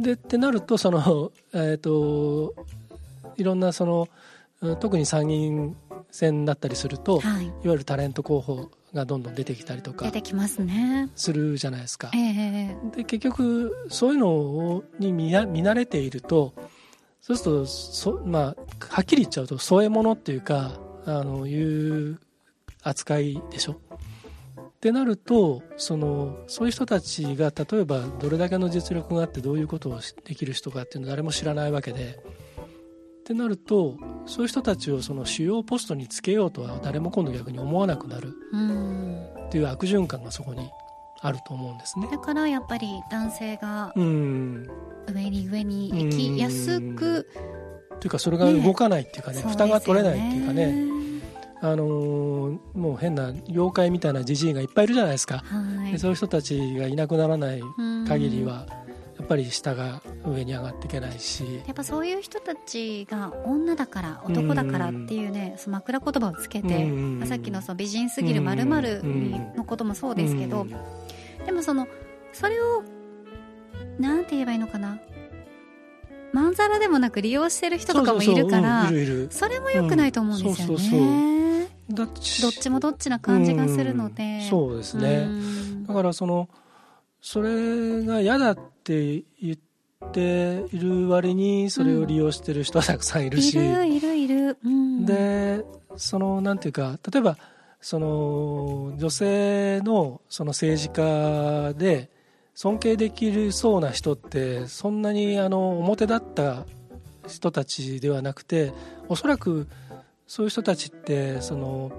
[0.03, 2.55] でってなるとその、 えーと、
[3.37, 4.09] いろんなその
[4.79, 5.77] 特に参議院
[6.11, 12.11] 選だったりすると、はい、いわゆるタレント候補がどんどん出てきたりとか出てきますねするじゃないですか。
[12.15, 16.55] えー、で結局そういうのに見見慣れていると
[17.21, 18.57] そうするとそ、まあ、
[18.89, 22.19] はっきり言っちゃうと添え物っていうかあのいう
[22.83, 23.73] 扱いでしょ？
[23.73, 23.77] っ
[24.81, 32.19] てなるとそのそういう人たちが例えばどれだけの実力があってどういうことをできる人かっていうの誰も知らないわけで。
[32.59, 38.35] ってなるとそういう人たちをその主要ポストにつけようとは誰も今度逆に思わなくなる。
[39.49, 40.71] っていう悪循環がそこに
[41.23, 42.09] あると思うんですね。
[42.09, 44.69] だからやっぱり男性がうん。
[45.13, 47.29] 上に上に行きやすく、
[48.01, 50.96] というかそれが動かないっていうかねそう蓋が取れないっていうかね
[51.73, 55.93] あのーもう変な妖怪みたいなじじいがいっぱいいるじゃないですか、はい。
[55.93, 58.67] でそういう人たちがいなくならないうん限りは
[59.19, 61.43] やっぱり下が上に上がっていけないし。
[61.67, 70.75] やっぱそういう人たちが女だから男だからっていうね、その枕言葉をつけて、うんまあさっきのその美人すぎるまるのこともそうですけど、うん
[71.45, 71.87] でもその
[72.33, 72.83] それを
[73.99, 74.99] なんて言えばいいのかな。
[76.33, 78.91] まんざらでもなく利用してる人とかもいるから
[79.31, 81.36] それも良くないと思うんですよね、うんそうそうそう
[81.97, 82.71] どっち？
[82.71, 85.87] もどっちな感じがするので、うんそうですね、うん。
[85.87, 86.49] だからその
[87.21, 95.65] それが嫌だって言っている割にそれを利用してる人はたくさんいるいし、るいるいる、うん、で
[95.97, 97.37] そのなんていうか例えば
[97.81, 102.11] その女性のその政治家で
[102.55, 106.65] 尊敬できるそうな人ってそんなにあの表立った
[107.27, 108.73] 人たちではなくて
[109.09, 109.67] おそらく
[110.27, 111.93] そういう人たちってその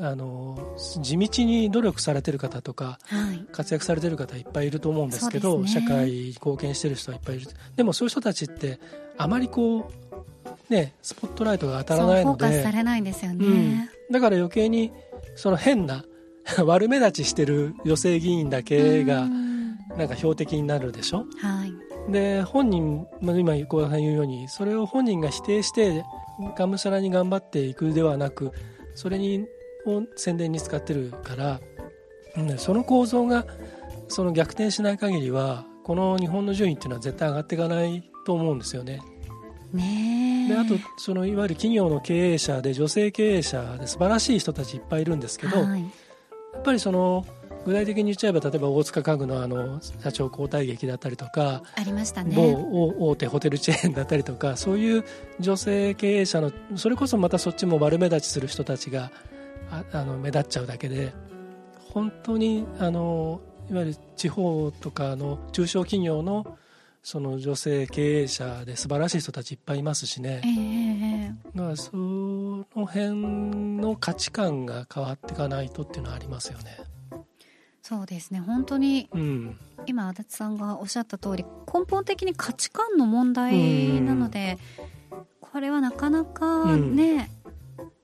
[0.00, 3.44] あの地道に努力されてる方とかはい。
[3.50, 5.68] 活躍されてる方いっぱいいると思うんですけどね。
[5.68, 7.48] 社会に貢献してる人はいっぱいいる。
[7.74, 8.78] でもそういう人たちって
[9.16, 9.90] あまりこ
[10.70, 13.88] うねスポットライトが当たらないのでれないんですよね、うん。
[14.12, 14.92] だから余計に
[15.34, 16.04] その変な
[16.64, 19.58] 悪目立ちしてる女性議員だけがうん。
[19.96, 21.24] なんか標的になるでしょ？
[21.40, 22.12] はい。
[22.12, 26.04] で本人まあ今小田さん言うようにそれを本人が否定して
[26.56, 28.52] がむしゃらに頑張っていくではなく
[28.94, 29.46] それに
[29.86, 31.60] を宣伝に使ってるから、
[32.36, 33.46] うんその構造が
[34.08, 39.00] その逆転しない限りはこの日本の順位っていうのは絶対上がっていかないと思うんですよね。
[39.72, 45.84] ねえであとそのいわゆる企業の経営者で女性経営者で素晴らしい人たちいっぱいいるんですけど、はい
[46.52, 47.24] やっぱりその
[47.68, 52.34] 具体的に言っちゃえば例えば大塚家具のあの社長交代劇だったりとか、ありましたね。
[52.34, 55.04] 某大手ホテルチェーンだったりとかそういう
[55.38, 59.12] 女性経営者のそれこそまたそっちも悪目立ちする人たちが
[59.70, 61.12] ああの目立っちゃうだけで
[61.90, 66.56] 本当にあのいわゆる地方とかの中小企業の
[67.02, 70.40] その女性経営者で素晴らしい人たちいっぱいいますしね。
[70.42, 71.58] ええええ。
[71.58, 76.78] だからその辺の価値観が変わっていかないとっていうのはありますよね。
[77.88, 78.40] そうですね。
[78.40, 79.56] 本当にうん。
[79.86, 84.58] 今足立さんがおっしゃった通り根本的に価値観の問題なので
[85.40, 87.30] これはなかなかね、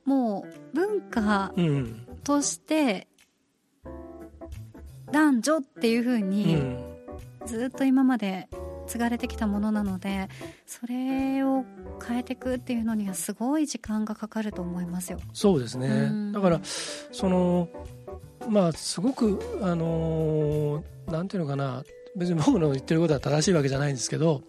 [0.06, 2.06] もう文化うん。
[2.22, 3.06] として
[5.12, 6.78] 男女っていう風うにん。
[7.44, 8.48] ずっと今まで
[8.86, 10.30] 継がれてきたものなので
[10.64, 11.66] それを
[12.06, 15.18] 変えていくっていうのにはすごい時間がかかると思いますよ。
[15.34, 16.32] そうですね、うん。
[16.32, 17.68] だからその
[18.48, 21.84] まあすごくあのーなんていうのかな
[22.16, 24.42] 別に僕の言ってることは正しいわけじゃないんですけど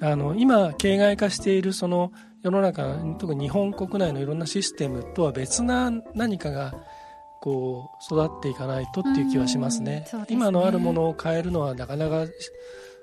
[0.00, 6.74] あの今形骸化しているその世の中特に日本国内のいろんなシステムとは別な何かが
[7.40, 10.04] こう育っていかないとっていう気はしますね。
[10.08, 10.24] すね。
[10.28, 12.26] 今のあるものを変えるのはなかなか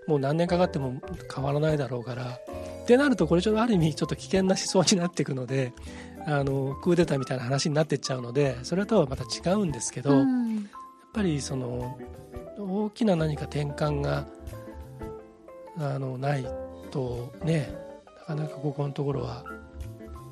[0.08, 1.02] もう何年かかっても
[1.34, 2.40] 変わらないだろうから。
[2.84, 5.74] ってなるとこれちょっとある意味ちょっと危険な思想になっていくので
[6.32, 10.70] あのクーデターみたいな話になっていっちゃうのでそれとはまた違うんですけど、やっうん
[11.14, 11.98] ぱりその
[12.58, 14.28] 大きな何か転換が
[15.80, 16.46] あのない
[16.92, 17.74] とね
[18.28, 19.44] なかなかここのところは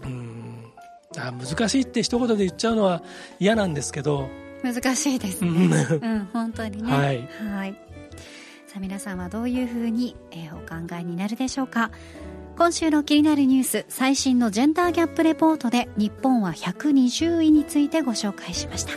[0.04, 0.72] うん
[1.18, 3.02] あ難しいって一言で言っちゃうのは
[3.40, 4.30] 嫌なんですけど、
[4.64, 5.68] 難しいですうね。
[5.68, 6.92] んうん、本当にね。
[6.92, 7.74] はいはい。
[8.68, 11.90] さあ皆さんはどういうふうに、えーお考えになるでしょうか？
[12.58, 18.94] 今週の気になるニュース、最新のジェンダーギャップレポートで日本は120位についてご紹介しました。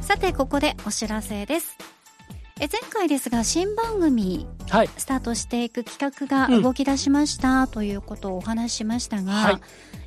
[0.00, 1.95] さて、ここでお知らせです。
[2.58, 4.88] え前回ですが新番組はい。
[4.96, 6.62] スタートしていく企画がうん。
[6.62, 9.60] 動き出しましたということをお話ししましたが、はい。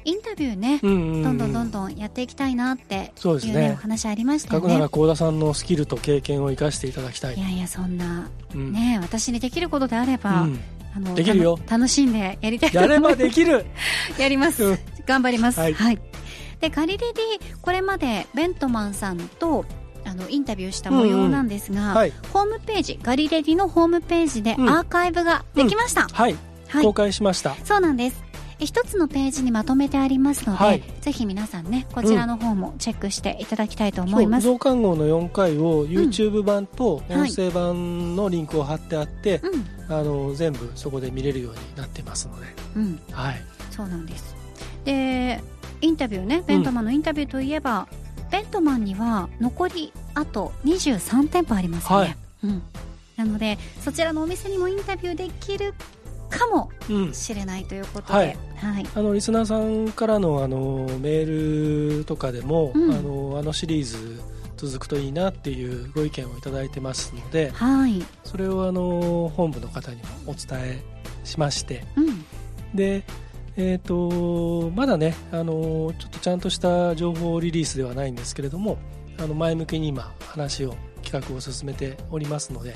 [0.06, 1.24] インタビューね、うんうんうん。
[1.24, 3.54] どんどんどんどんやっていきたいなっていうそうですね。
[3.54, 4.90] ねお話ありましたよせっかくならね。
[4.90, 7.36] 幸田さんのスキルと経験を生かしていただきたい。
[7.36, 8.74] いやいやそんなうん。
[8.74, 10.60] ね私にできることであれば、うん。
[10.96, 11.60] あのできるよ。
[11.70, 13.68] 楽しんでやりたいと思いやればできる。
[14.18, 14.80] やります、うん。
[15.06, 15.60] 頑張ります。
[15.60, 16.00] はい。
[16.60, 19.66] でガリレディこれまでベントマンさんと
[20.06, 24.70] あのインタビューした模様なんですが、はい、ホームページガリレディのホームページでうん。
[24.70, 26.36] アーカイブができました、はい、
[26.68, 26.84] はい。
[26.84, 27.56] 公開しました。
[27.64, 28.24] そうなんです。
[28.60, 30.84] 一つのページにまとめてありますので、はい。
[31.00, 39.96] ぜひ皆さんねこちらの方もチェックしていただきたいと思います、そう増刊号の4回を YouTube 版とはい音声版のリンクを貼ってあって、うん。
[39.96, 43.00] あの全部そこで見れるようになってますので、うん。
[43.12, 44.36] はい、そうなんです。
[44.84, 45.42] で
[45.82, 47.88] インタビューねベントマンのインタビューといえば、
[48.32, 52.18] ベントマンには残りあと23店舗ありますよね、はい。
[52.44, 52.62] うん、
[53.18, 55.74] なのでそちらのお店にもインタビューできる
[56.30, 58.38] かもうん、しれないということで、はい。
[58.58, 58.88] はい。
[58.96, 62.94] あのリスナーさんからのあのメールとかでも、うん。
[62.94, 64.22] あのあのシリーズ
[64.58, 68.04] 続くといいなっていうご意見をいただいてますのではい。
[68.24, 70.84] それをあの本部の方にもお伝え
[71.24, 72.26] しましてうん。
[72.76, 73.04] で、
[73.62, 78.78] えー、とまだねあのちょっとちゃんとした情報リリースではないんですけれども
[79.20, 82.74] あの前向きに今話を企画を進めておりますので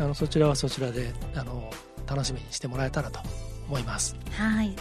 [0.00, 1.70] あのそちらはそちらであの
[2.04, 3.20] 楽しみにしてもらえたらと
[3.68, 4.16] 思います。
[4.32, 4.74] はい。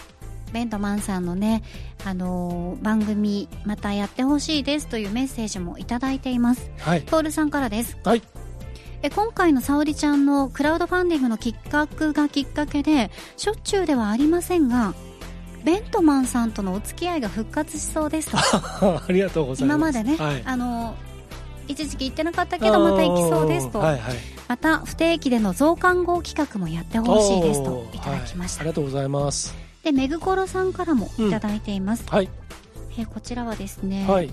[0.52, 1.64] ベントマンさんのね、
[2.04, 6.72] あのー番組またやってほしいですというメッセージもいただいています。
[6.80, 7.98] はい、トールさんからです。
[8.04, 8.24] はい。
[9.04, 14.94] え今回の沙織ちゃんのクラウドファンディングのきっかけがきっかけでしょっちゅうではありませんが
[15.64, 18.38] ベントマンさんとのお付き合いが復活しそうですと。
[19.02, 19.78] ありがとうございます。
[19.78, 20.96] 今までね、はい、あの
[21.68, 24.00] 一時期行ってなかったけどまた行きそうですと、はいはい、
[24.48, 28.70] また不定期での増刊号企画もやってほしいですといただきました、はい。
[28.70, 29.56] ありがとうございます。
[29.84, 32.30] でめぐころさんからもいただいています、はい、
[33.00, 34.30] えこちらはですね、はい、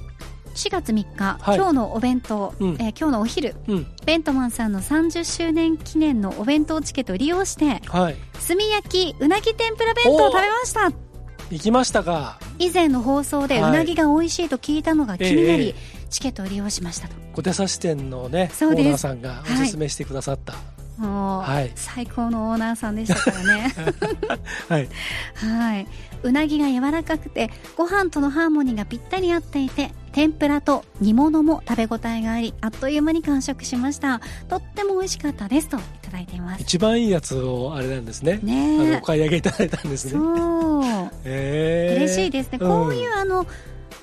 [0.55, 1.57] 4月3日、はい。
[1.57, 2.69] 今日のお弁当、うん。
[2.81, 11.08] えー今日のお昼うん、ベントマンさんの30周年記念のお弁当チケットを利用してはい、炭焼きうなぎ天ぷら弁当を食べました
[11.51, 12.39] 行きましたか。
[12.59, 13.73] 以前の放送でうはい。
[13.73, 17.15] なぎが美味しいと聞いたのが気になり、ええチケットを利用しましたと。
[17.35, 20.55] 小手差し店のね、オーナーさんがおすすめしてくださった。
[20.97, 21.71] もう、はい。
[21.77, 23.75] 最高のオーナーさんでしたからね。
[24.69, 24.89] はい、
[25.35, 25.87] はい。
[26.23, 34.21] うなぎが柔らかくてご飯とのハーモニーがぴったり合っていて天ぷらと煮物も食べ応えがありあっという間に完食しました。
[34.49, 36.63] とっても美味しかったですとだいています。
[36.63, 38.39] 一番いいやつをあれなんですね。
[38.43, 40.19] ねお買い上げいただいたんですえね。
[40.19, 40.85] そう。
[41.25, 41.97] え。
[41.99, 43.47] ー嬉しいですね、こういうあの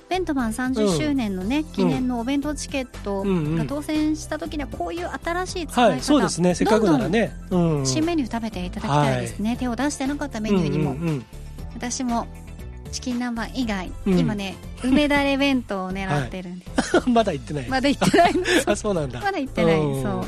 [0.08, 3.56] ベントマン30周年のね、記念のお弁当チケットうんうん。
[3.58, 6.56] が当選した時にはこういう新しい使い方、はい、そうですね。
[6.56, 7.34] せっかくならね。
[7.50, 7.86] うん。
[7.86, 11.26] 新メニュー食べていただきたいですね、手を出してなかったメニューにも、うんうん
[11.76, 12.26] 私も
[12.94, 17.68] チキン南蛮以外、うん今ね梅だれ弁当を狙ってるんです、うん まだ行ってない。
[17.68, 18.34] まだ行ってない
[18.66, 19.20] あ、そうなんだ。
[19.20, 20.02] まだ行ってない、うん。
[20.02, 20.26] そう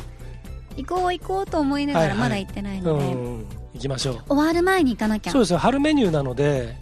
[0.78, 2.18] 行こう行こうと思いながはいはい。
[2.18, 4.24] らまだ行ってないので、うん、行きましょう。
[4.28, 5.32] 終わる前に行かなきゃ。
[5.32, 5.54] そうです。
[5.54, 5.60] よ。
[5.60, 6.76] 春メニューなので、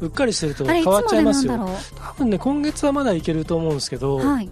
[0.00, 1.68] うっかりしてると変わっちゃいでますよ。
[1.96, 4.50] 多分ね、今月はまだいけると思うんですけど、うはい。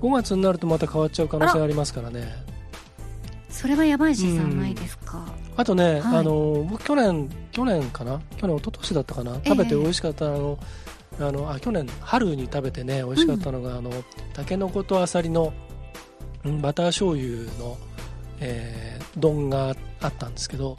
[0.00, 2.32] 5月になるとまた変わっちゃう可能性ありますからね。
[3.50, 6.18] それはやばいしさんないですか、あとね、はい。
[6.18, 8.20] あの僕去年去年かな？
[8.38, 9.36] 去年一昨年だったかな？
[9.44, 10.58] え食べて美味しかったあの、
[11.18, 13.90] あのあ去年春に食べてね美味しかったのが、あの
[14.32, 15.52] たけのことあさりの
[16.44, 17.76] うんバター醤油の、
[18.40, 20.76] えー丼があったんですけど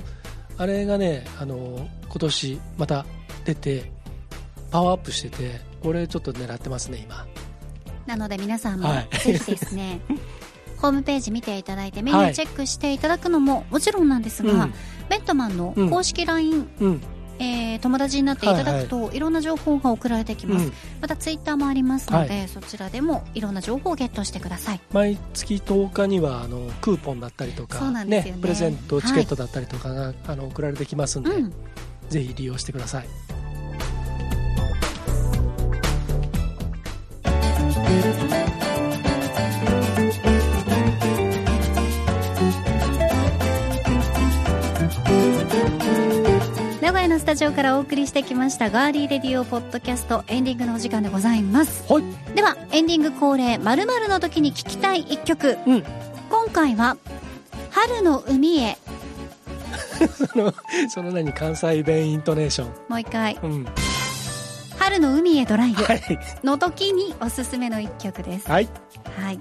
[0.58, 3.06] あれがねあの今年また
[3.46, 3.92] 出て
[4.72, 7.26] パワーアップしててこれちょっと狙ってますね今。
[8.06, 9.18] なので皆さんもはい。
[9.18, 10.00] ぜひですね、
[10.78, 14.74] ホームページ見ていただいてメニューチェックしていただくのももちろんなんですが、うん。
[15.10, 17.02] ベントマンの公式 LINE、うん
[17.42, 20.74] えー友達になっていただくと、いろんな情報が送られてきます、うん。
[21.02, 24.82] またツイッターもありますので、はそちらでもいろんな情報をゲットしてください。
[24.94, 28.42] 毎月10日にはあのクーポンだったりとかそうなんですよね。
[28.42, 31.54] プレゼントチケットだったりとかが、あの送られてきますんで、うん。
[32.10, 33.08] ぜひ利用してください
[46.92, 51.90] 名古屋のスタジオからお送りしてきましたガーリーレディオポッドキャストエンディングのお時間でございます。
[51.90, 52.04] はい。
[52.36, 55.84] ではエンディング恒例〇〇の時に聞きたい一曲、うん。
[56.30, 56.98] 今回は
[57.70, 58.78] 春の海へ。
[60.34, 60.54] そ の
[60.90, 62.68] その何関西弁イントネーション。
[62.90, 63.40] もう一回。
[63.42, 63.66] うん。
[64.78, 65.82] 春の海へドライブ。
[65.86, 66.02] はい。
[66.44, 68.52] の時におすすめの一曲です。
[68.52, 68.68] はい。
[69.18, 69.40] はい。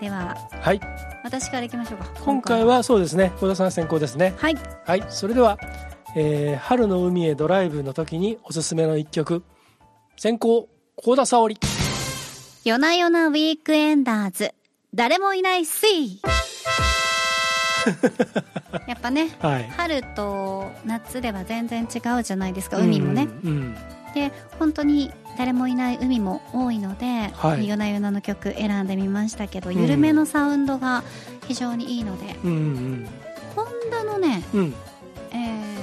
[0.00, 0.80] でははい。
[1.24, 2.06] 私からいきましょうか。
[2.24, 3.32] 今回はそうですね。
[3.40, 4.34] 小田さん先行ですね。
[4.36, 4.56] はい。
[4.84, 5.04] はい。
[5.08, 5.58] それでは、
[6.18, 9.42] えー春の海へドライブの時におすすめの一曲。
[10.16, 11.58] 先行幸田沙織。
[12.64, 14.54] 夜な夜なウィークエンダーズ。
[14.94, 16.22] 誰もいないスイ
[18.88, 19.68] やっぱねはい。
[19.76, 23.50] 春と夏では全然違うじゃないですか海もね、うん。
[23.50, 23.76] うん
[24.14, 27.68] で本当に誰もいない海も多いので、はい。
[27.68, 29.76] 夜な夜なの曲選んでみましたけど、うん。
[29.76, 31.04] 緩めのサウンドが
[31.46, 32.34] 非常にいいので。
[32.42, 33.06] うんうん
[33.54, 34.74] ホンダのね、うんうん。
[35.32, 35.75] えー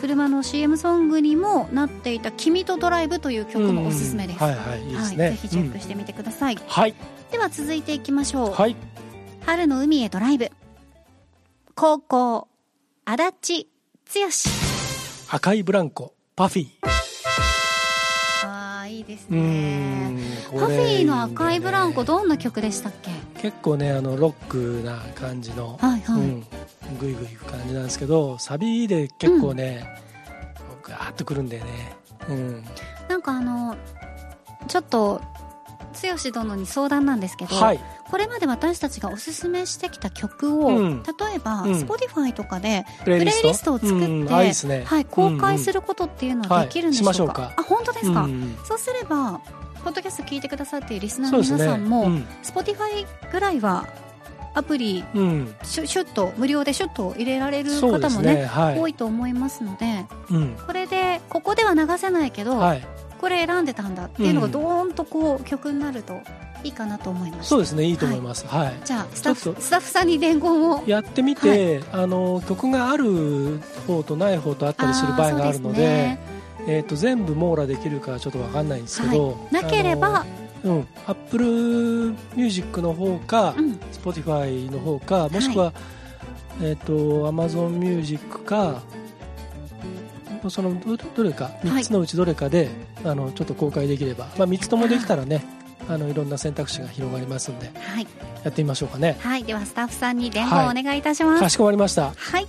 [0.00, 6.60] 車の CM ソングにもなっていた「君とドライブ」という曲もおすすめです、うんはいぜひチェックしてみてください、うん。
[6.66, 6.94] はい。
[7.32, 8.76] では続いていきましょう、はい。
[9.44, 10.50] 春の海へドライブ。
[11.74, 12.48] 高校
[13.04, 13.66] 足立
[14.14, 15.36] 剛。
[15.36, 16.68] 赤いブランコパフィー。
[18.44, 19.38] ああいいですね。
[20.10, 20.20] ん
[20.52, 23.10] パフィーの赤いブランコねどんな曲でしたっけ？
[23.40, 26.46] 結構ねあのロックな感じの、はいはい、うん、
[27.00, 29.86] グイグイいく感じなんですけどサビで結構ね、
[30.82, 31.96] ガーッとくるんだよね。
[32.28, 32.64] うん。
[33.08, 33.76] なんかあの
[34.68, 35.20] ちょっと
[36.02, 37.80] 剛殿に相談なんですけど、はい。
[38.10, 41.02] これまで私たちがおすすめしてきた曲を、うん。
[41.02, 41.72] 例えば、うん。
[41.72, 44.26] Spotify とかでプレプレイリストを作って、うん。
[44.26, 44.84] ね。
[44.84, 49.40] はい、公開する、ることっていうのはできるんでしょうか,、あ本当ですか、うんうんそうすれば
[49.84, 52.26] ポッドキャスト聞いてくださっているリスナーの皆さんも、うん。
[52.42, 53.86] Spotify ぐらいは
[54.56, 55.54] アプリうん。
[55.62, 58.78] シュシュッと無料でシュッと入れられる方もねねはい。
[58.78, 60.56] 多いと思いますのでうん。
[60.66, 62.86] これでここでは流せないけど、はい。
[63.20, 64.52] これ選んでたんだっていうのがうん。
[64.52, 66.20] ドーンとこう曲になると
[66.64, 67.84] いいかなと思いました、そうですね。
[67.84, 68.46] いいと思います。
[68.46, 70.82] はい、じゃあスタッフスタッフさんに伝言を。
[70.86, 76.36] やってみて、あの曲がある方とない方とあったりする場合があるのであー
[76.68, 80.26] えー、と全部網羅できるかちょっとわかんないんですけど、なければ
[80.64, 85.72] うん、 Apple Music の方か、そうですね Spotify の方かもしくは、
[86.62, 86.92] えっ、と
[87.30, 88.82] Amazon ミュージックか
[90.48, 92.68] そのどどれか3つのうちどれかで、
[93.04, 95.44] あのちょっと公開できれば、まあ、3つともできたらね
[95.88, 98.06] あのいろんな選択肢が広がりますんでうんはい、
[98.44, 99.16] やってみましょうかね。
[99.20, 101.40] はい、ではスタッフさんに伝言をお願いいたします。
[101.40, 102.12] かしこまりまました。
[102.16, 102.48] はい、多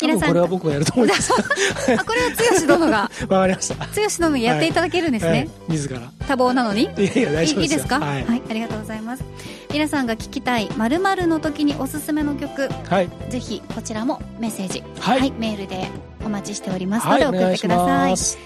[0.00, 0.20] 皆さん。
[0.20, 1.32] 分これは僕がやると思います。
[1.32, 2.30] あこれは
[2.60, 3.10] 剛殿が。
[3.28, 3.74] わかりました。
[3.74, 3.86] 剛
[4.20, 6.00] 殿にやっていただけるんですね、はい、自ら。
[6.26, 6.82] 多忙なのに？
[6.82, 7.62] いやいや大い丈夫ですよ。
[7.62, 8.20] いいですか、ははい。
[8.20, 9.24] い、ありがとうございます。
[9.72, 12.68] 皆さんが聴きたい〇〇の時におすすめの曲。
[12.88, 13.08] はい。
[13.30, 14.82] ぜひこちらもメッセージ。
[15.00, 15.32] はい。
[15.38, 15.88] メールで
[16.24, 17.20] お待ちしておりますのはい。
[17.20, 18.36] で送ってください,、さ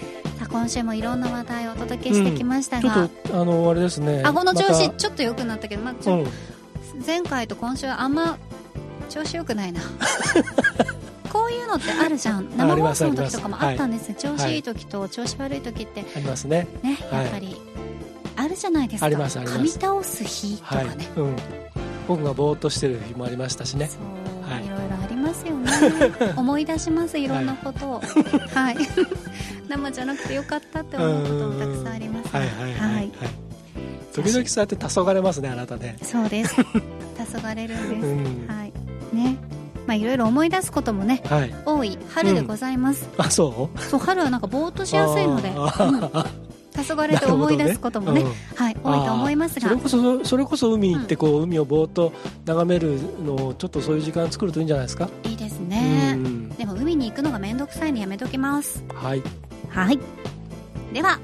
[0.43, 4.21] あ今週もいろんな話題をお届けしてきましたちょが、っとあのあれですね。
[4.23, 6.27] 顎の調子ちょっと良くなったけど、まあ、ちょうん。
[7.05, 8.37] 前回と今週はあんま
[9.09, 9.81] 調子良くないな
[11.31, 12.57] こういうのってあるじゃん。
[12.57, 16.03] 生放送の時とかもあったんです、調子いい時と調子悪い時って。
[16.15, 16.67] ありますね。
[16.81, 17.23] ねはい。
[17.23, 17.55] やっぱり
[18.35, 19.05] あるじゃないですか。
[19.05, 19.59] ありますあります。
[19.59, 20.85] 噛み倒す日とかはい。
[20.97, 21.35] ね、、うん、
[22.07, 23.87] 僕がぼーっとしてる日もありましたしね。
[23.87, 24.65] そう、はい。
[24.65, 25.71] い、ろいろありますよね。
[26.35, 27.27] 思い出しますい。
[27.27, 28.01] ろんなことを。
[28.53, 28.77] はい。
[29.69, 32.73] 生じゃなくてよかったって思うこともたくさんありますはいはい。
[32.73, 33.11] はい、
[34.13, 35.95] 時々そうやって黄昏ますねあなたね。
[36.01, 36.55] そうです。
[37.15, 38.47] 黄昏るんです、うん。
[38.47, 38.73] はい。
[39.15, 39.37] ね
[39.87, 41.53] まあいろいろ思い出すこともねはい。
[41.65, 43.79] 多い春でございます、あそう？
[43.79, 45.49] そう春はなんかぼーっとしやすいので、
[46.73, 49.69] 黄昏て思い出すこともねうんはい多いと思いますが。
[49.69, 52.13] それこそそれこそ海行ってこう、海をぼーっと
[52.45, 56.13] 眺めるのをちょっとそういう時間作るといいんじゃないですか、いいですね。
[56.15, 56.49] うん。
[56.49, 58.83] でも海に行くのがめんどくさいのやめときます。
[58.93, 59.23] はい。
[59.69, 59.99] はい。
[60.93, 61.19] では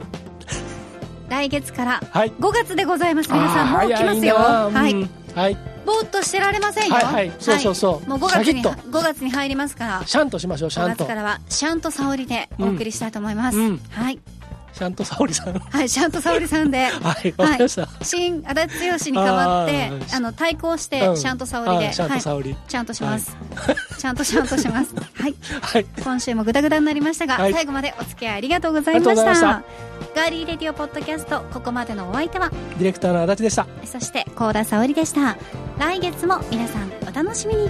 [1.29, 2.31] 来月からはい。
[2.31, 3.31] 5月でございます。
[3.31, 4.35] 皆さんもう来ますよ。
[4.35, 5.09] はい。
[5.35, 6.95] はいぼーっとしてられませんよ。
[6.95, 7.31] はいはい。
[7.39, 8.99] そうそうそう、もう5月にシャキッと。
[8.99, 10.03] 5月に入りますから。
[10.05, 11.05] シャンとしましょうシャ5ンと。
[11.05, 13.77] 月からはシャンと沙織でお送りしたいと思います、うん。
[13.91, 14.19] はい。
[14.73, 15.53] シャンと沙織さん。
[15.53, 16.77] はいシャンと沙織さんで。
[17.01, 21.17] はいわかりました、新足立剛に代わってあの対抗してうん。
[21.17, 22.57] シャンと沙織で、シャンはいと沙織。
[22.67, 23.37] ちゃんとします、
[23.97, 24.93] ちゃんとシャンとします。
[25.13, 25.35] はい。
[25.61, 25.85] はい。
[26.03, 27.53] 今週もグダグダになりましたが、はい。
[27.53, 29.63] 最後までお付き合いありがとうございました
[30.17, 33.67] ガーリーレディオポッドキャストここまでのお相手はディレクターの足立でした。
[33.85, 35.37] そして高田沙織でした。
[35.77, 37.69] 来月も皆さんお楽しみに